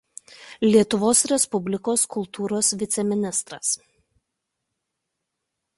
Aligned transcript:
Lietuvos 0.67 1.21
Respublikos 1.33 2.05
kultūros 2.15 2.73
viceministras. 2.83 3.77